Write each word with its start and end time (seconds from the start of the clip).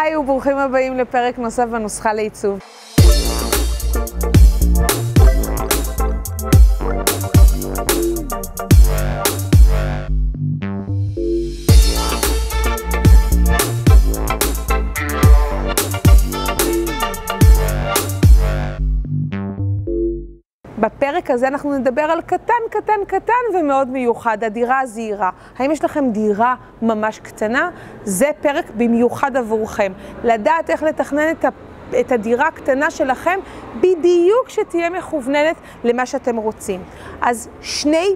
היי 0.00 0.16
וברוכים 0.16 0.58
הבאים 0.58 0.98
לפרק 0.98 1.38
נוסף 1.38 1.64
בנוסחה 1.64 2.12
לעיצוב. 2.12 2.58
בפרק 20.84 21.30
הזה 21.30 21.48
אנחנו 21.48 21.78
נדבר 21.78 22.02
על 22.02 22.20
קטן, 22.22 22.62
קטן, 22.70 23.04
קטן 23.06 23.58
ומאוד 23.58 23.88
מיוחד, 23.88 24.44
הדירה 24.44 24.80
הזעירה. 24.80 25.30
האם 25.58 25.70
יש 25.70 25.84
לכם 25.84 26.10
דירה 26.10 26.54
ממש 26.82 27.18
קטנה? 27.18 27.70
זה 28.04 28.30
פרק 28.40 28.64
במיוחד 28.76 29.36
עבורכם. 29.36 29.92
לדעת 30.24 30.70
איך 30.70 30.82
לתכנן 30.82 31.30
את 31.30 31.44
ה... 31.44 31.48
את 32.00 32.12
הדירה 32.12 32.48
הקטנה 32.48 32.90
שלכם 32.90 33.38
בדיוק 33.78 34.48
שתהיה 34.48 34.90
מכווננת 34.90 35.56
למה 35.84 36.06
שאתם 36.06 36.36
רוצים. 36.36 36.82
אז 37.20 37.48
שני 37.60 38.14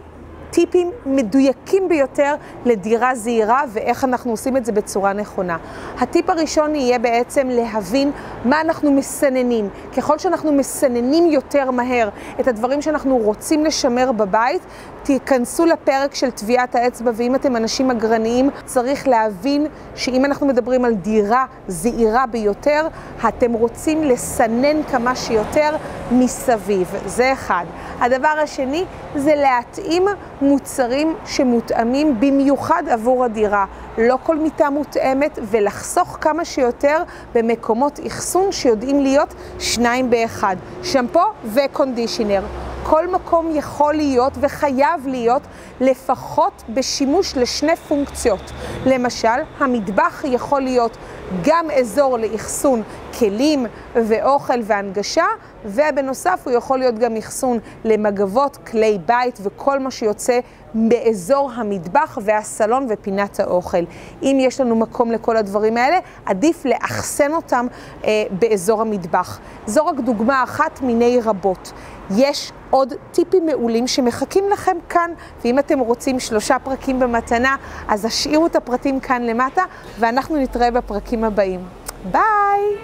טיפים 0.51 0.91
מדויקים 1.07 1.89
ביותר 1.89 2.35
לדירה 2.65 3.15
זעירה 3.15 3.63
ואיך 3.69 4.05
אנחנו 4.05 4.31
עושים 4.31 4.57
את 4.57 4.65
זה 4.65 4.73
בצורה 4.73 5.13
נכונה. 5.13 5.57
הטיפ 5.99 6.31
הראשון 6.31 6.75
יהיה 6.75 6.99
בעצם 6.99 7.49
להבין 7.51 8.11
מה 8.45 8.61
אנחנו 8.61 8.93
מסננים. 8.93 9.69
ככל 9.97 10.19
שאנחנו 10.19 10.53
מסננים 10.53 11.27
יותר 11.27 11.71
מהר 11.71 12.09
את 12.41 12.49
הדברים 12.49 12.83
שאנחנו 12.83 13.17
רוצים 13.17 13.65
לשמר 13.65 14.13
בבית, 14.13 14.63
תיכנסו 15.03 15.67
לפרק 15.67 16.15
של 16.15 16.31
טביעת 16.31 16.75
האצבע, 16.75 17.11
ואם 17.15 17.35
אתם 17.35 17.57
אנשים 17.57 17.91
אגרניים, 17.91 18.51
צריך 18.65 19.09
להבין 19.09 19.67
שאם 19.95 20.25
אנחנו 20.25 20.47
מדברים 20.47 20.85
על 20.85 20.95
דירה 20.95 21.45
זעירה 21.69 22.27
ביותר, 22.27 22.89
אתם 23.29 23.53
רוצים 23.53 24.05
לסנן 24.05 24.83
כמה 24.83 25.17
שיותר 25.17 25.77
מסביב. 26.13 26.95
זה 27.07 27.33
אחד. 27.33 27.65
הדבר 28.01 28.35
השני 28.43 28.85
זה 29.17 29.35
להתאים 29.35 30.03
מוצרים 30.43 31.15
שמותאמים 31.27 32.21
במיוחד 32.21 32.83
עבור 32.91 33.25
הדירה. 33.25 33.65
לא 33.99 34.19
כל 34.23 34.37
מיטה 34.37 34.71
מותאמת, 34.71 35.39
ולחסוך 35.43 36.19
כמה 36.21 36.45
שיותר 36.45 37.03
במקומות 37.35 38.01
אחסון 38.07 38.53
שיודעים 38.53 39.03
להיות 39.03 39.35
שניים 39.59 40.11
באחד. 40.11 40.57
שמפו 40.83 41.23
וקונדישנר. 41.45 42.43
כל 42.83 43.09
מקום 43.09 43.51
יכול 43.55 43.95
להיות 43.95 44.33
וחייב 44.41 45.07
להיות 45.07 45.43
לפחות 45.81 46.63
בשימוש 46.69 47.37
לשני 47.37 47.77
פונקציות. 47.77 48.53
למשל, 48.87 49.39
המטבח 49.59 50.25
יכול 50.25 50.61
להיות 50.61 50.97
גם 51.45 51.71
אזור 51.71 52.19
לאחסון 52.19 52.83
כלים 53.19 53.67
ואוכל 53.95 54.59
והנגשה, 54.63 55.25
ובנוסף 55.65 56.41
הוא 56.45 56.53
יכול 56.53 56.79
להיות 56.79 56.99
גם 56.99 57.17
אחסון 57.17 57.59
למגבות, 57.85 58.57
כלי 58.57 58.99
בית 59.07 59.39
וכל 59.43 59.79
מה 59.79 59.91
שיוצא 59.91 60.41
באזור 60.75 61.51
המטבח 61.55 62.19
והסלון 62.23 62.87
ופינת 62.91 63.41
האוכל. 63.41 63.85
אם 64.23 64.37
יש 64.41 64.61
לנו 64.61 64.77
מקום 64.77 65.11
לכל 65.11 65.37
הדברים 65.37 65.77
האלה, 65.77 65.99
עדיף 66.27 66.65
לאחסן 66.65 67.33
אותם 67.33 67.67
אה, 68.05 68.25
באזור 68.31 68.81
המטבח. 68.81 69.39
זו 69.67 69.87
רק 69.87 69.97
דוגמה 70.01 70.43
אחת 70.43 70.81
מיני 70.83 71.21
רבות. 71.25 71.73
יש 72.17 72.53
עוד 72.71 72.95
טיפים 73.13 73.47
מעולים 73.47 73.87
שמחכים 73.87 74.45
לכם 74.51 74.77
כאן, 74.89 75.11
ואם 75.45 75.59
אתם 75.59 75.79
רוצים 75.79 76.21
שלושה 76.21 76.59
פרקים 76.59 77.01
במתנה, 77.01 77.57
אז 77.89 78.05
השאירו 78.05 78.47
את 78.47 78.57
הפרטים 78.57 79.01
כאן 79.01 79.23
למטה, 79.23 79.63
ואנחנו 79.99 80.37
נתראה 80.37 80.71
בפרקים 80.71 81.25
הבאים. 81.25 81.78
Bye. 82.11 82.79